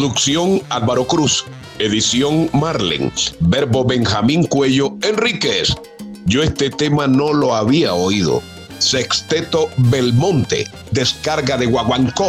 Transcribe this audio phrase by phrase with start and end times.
[0.00, 1.44] Producción Álvaro Cruz.
[1.78, 3.12] Edición Marlen.
[3.40, 5.74] Verbo Benjamín Cuello Enríquez.
[6.24, 8.42] Yo este tema no lo había oído.
[8.78, 10.66] Sexteto Belmonte.
[10.90, 12.24] Descarga de Guaguancó.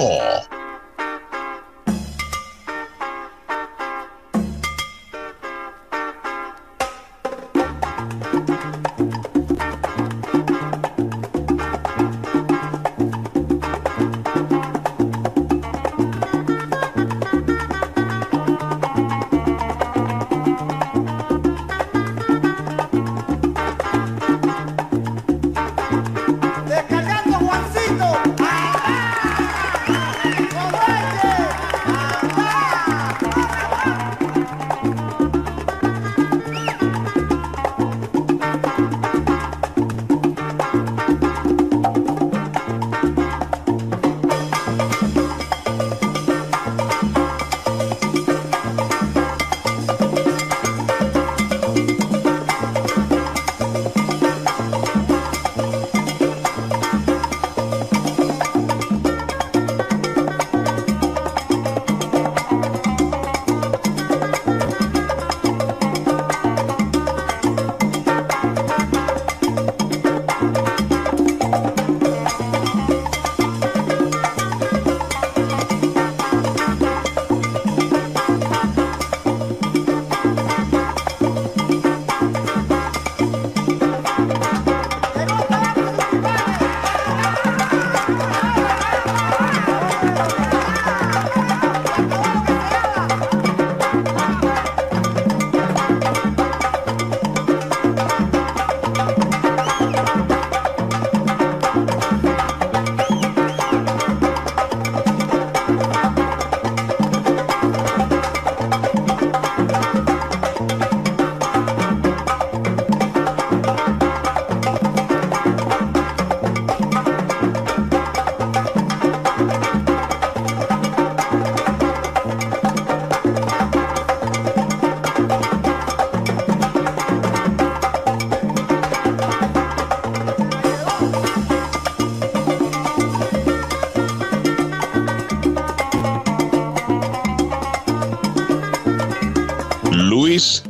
[139.91, 140.63] Luis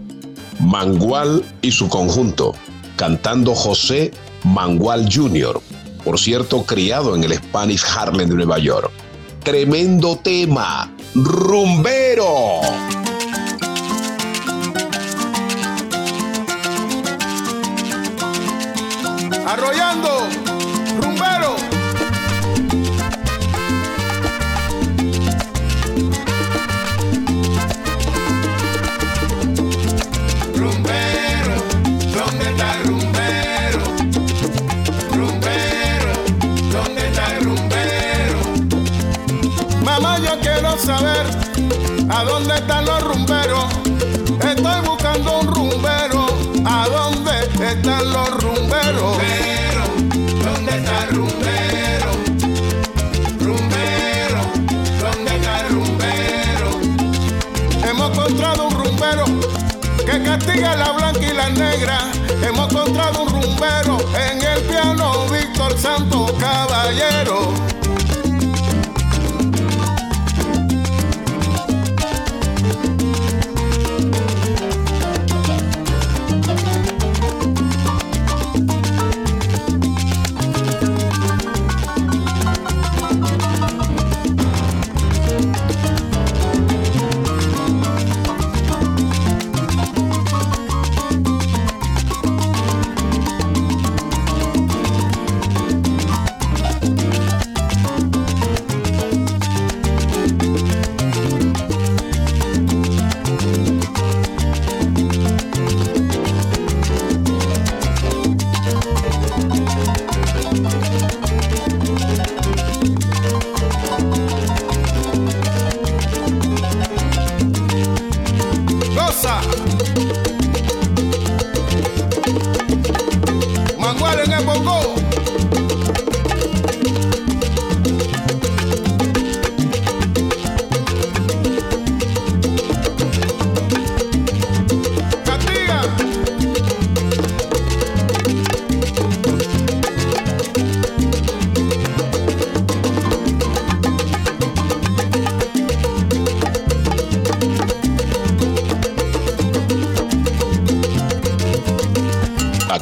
[0.60, 2.54] Mangual y su conjunto,
[2.96, 4.12] cantando José
[4.44, 5.62] Mangual Jr.,
[6.04, 8.92] por cierto, criado en el Spanish Harlem de Nueva York.
[9.44, 12.62] Tremendo tema, rumbero.
[19.46, 20.51] Arrollando.
[60.38, 62.00] Castiga la blanca y la negra.
[62.42, 67.81] Hemos encontrado un rumbero en el piano Víctor Santo Caballero.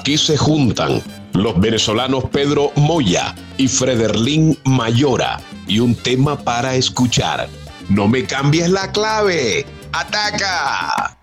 [0.10, 1.04] Aquí se juntan
[1.34, 7.48] los venezolanos Pedro Moya y Frederlin Mayora y un tema para escuchar.
[7.90, 9.68] No me cambies la clave.
[9.92, 11.16] ¡Ataca!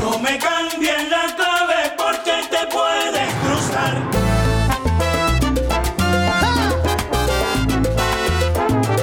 [0.00, 4.02] No me cambies la clave porque te puedes cruzar.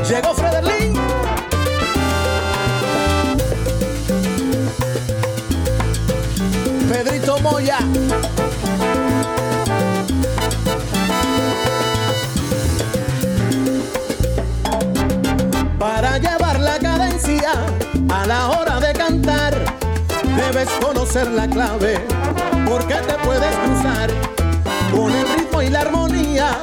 [0.10, 0.94] Llegó Frederlin.
[6.90, 7.78] Pedrito Moya.
[17.16, 19.54] A la hora de cantar,
[20.36, 21.98] debes conocer la clave,
[22.68, 24.10] porque te puedes cruzar
[24.92, 26.58] con el ritmo y la armonía.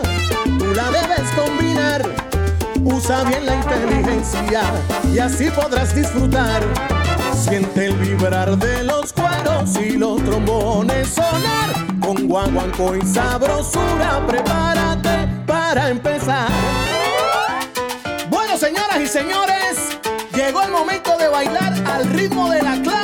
[0.58, 2.02] Tú la debes combinar.
[2.84, 4.62] Usa bien la inteligencia
[5.10, 6.62] y así podrás disfrutar.
[7.34, 11.98] Siente el vibrar de los cueros y los trombones sonar.
[11.98, 16.48] Con guaguanco y sabrosura, prepárate para empezar.
[18.28, 19.91] Bueno, señoras y señores,
[20.34, 23.01] llegó el momento de bailar al ritmo de la clave.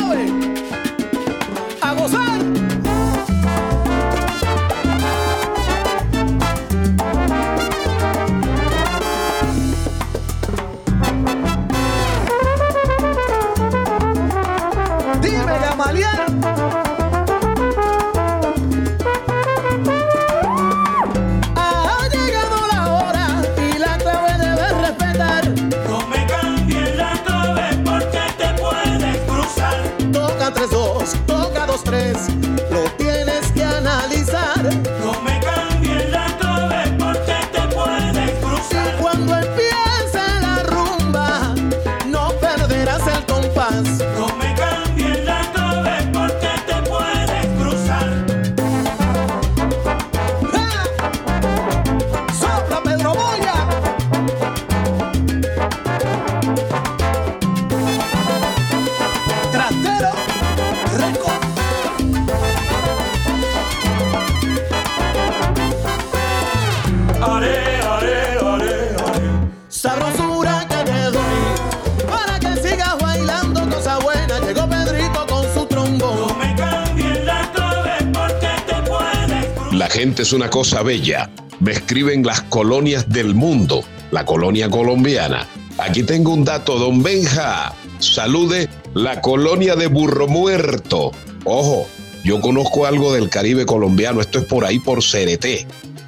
[80.16, 81.30] Es una cosa bella.
[81.60, 85.46] Me escriben las colonias del mundo, la colonia colombiana.
[85.78, 87.74] Aquí tengo un dato, don Benja.
[87.98, 91.12] Salude la colonia de Burro Muerto.
[91.44, 91.86] Ojo,
[92.24, 94.20] yo conozco algo del Caribe colombiano.
[94.20, 95.66] Esto es por ahí, por Cereté,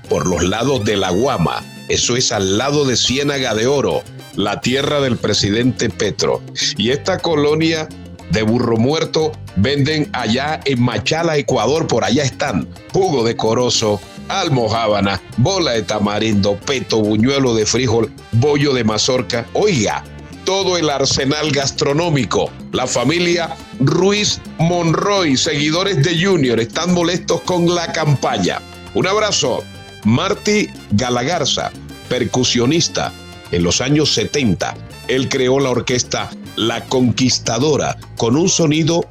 [0.09, 1.63] por los lados de la Guama.
[1.89, 4.03] Eso es al lado de Ciénaga de Oro,
[4.35, 6.43] la tierra del presidente Petro.
[6.77, 7.89] Y esta colonia
[8.31, 12.69] de burro muerto venden allá en Machala, Ecuador, por allá están.
[12.93, 19.47] Jugo de corozo, almojábana, bola de tamarindo, peto, buñuelo de frijol, bollo de mazorca.
[19.53, 20.05] Oiga,
[20.45, 22.51] todo el arsenal gastronómico.
[22.73, 28.61] La familia Ruiz Monroy, seguidores de Junior, están molestos con la campaña.
[28.95, 29.65] Un abrazo.
[30.05, 31.71] Marty Galagarza,
[32.09, 33.13] percusionista
[33.53, 34.75] en los años 70.
[35.09, 39.09] Él creó la orquesta La Conquistadora con un sonido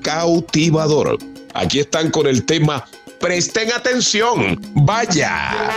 [0.00, 1.18] cautivador.
[1.52, 2.84] Aquí están con el tema
[3.18, 5.72] Presten atención, vaya.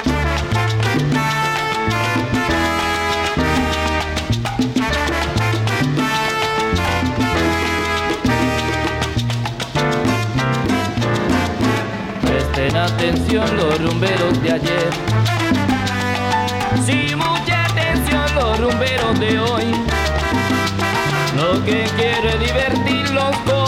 [12.21, 14.89] Presten atención los rumberos de ayer.
[16.85, 20.00] Sí, mucha atención los rumberos de hoy.
[21.59, 23.60] Que quiero es divertirlos como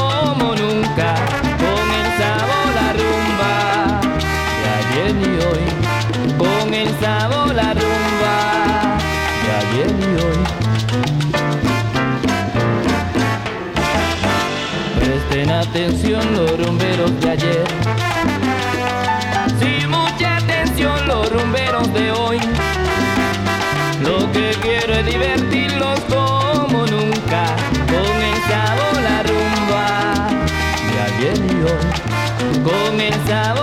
[31.66, 33.63] y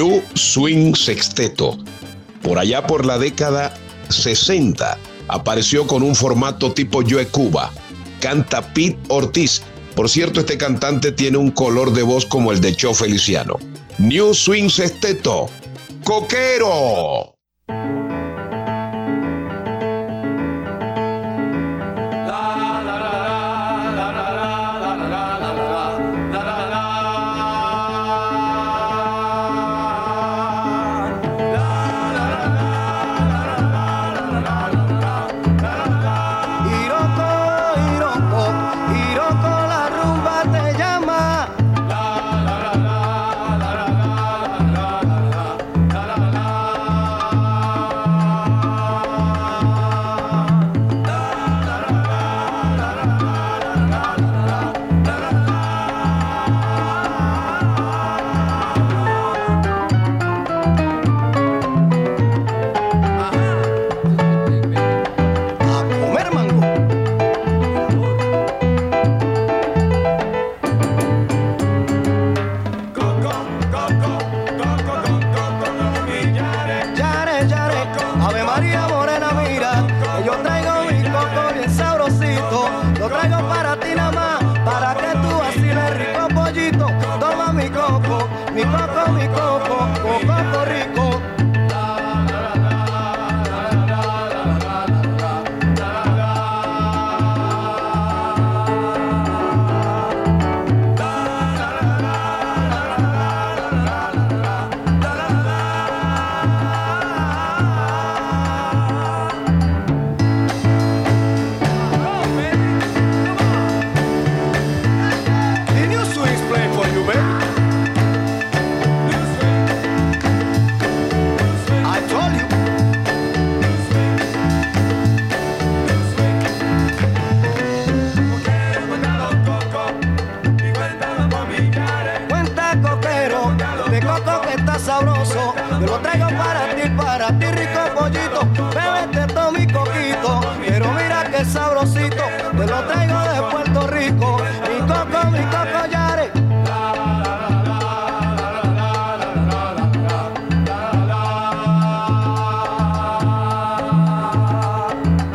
[0.00, 1.76] New Swing Sexteto.
[2.40, 3.74] Por allá por la década
[4.08, 4.96] 60
[5.28, 7.70] apareció con un formato tipo Joe Cuba.
[8.18, 9.60] Canta Pete Ortiz.
[9.94, 13.58] Por cierto, este cantante tiene un color de voz como el de Cho Feliciano.
[13.98, 15.50] New Swing Sexteto.
[16.02, 17.34] Coquero.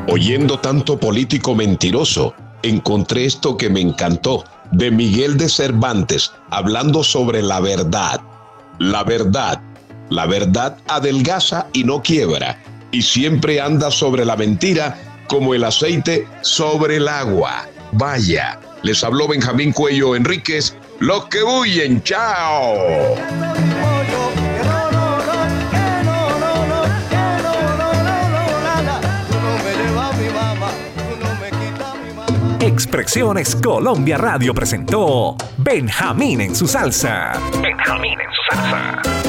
[0.07, 2.33] Oyendo tanto político mentiroso,
[2.63, 8.21] encontré esto que me encantó, de Miguel de Cervantes, hablando sobre la verdad.
[8.79, 9.61] La verdad,
[10.09, 12.57] la verdad adelgaza y no quiebra,
[12.91, 14.97] y siempre anda sobre la mentira
[15.27, 17.67] como el aceite sobre el agua.
[17.91, 22.75] Vaya, les habló Benjamín Cuello Enríquez, los que huyen, chao.
[32.59, 37.33] Expresiones Colombia Radio presentó Benjamín en su salsa.
[37.61, 39.24] Benjamín en su salsa.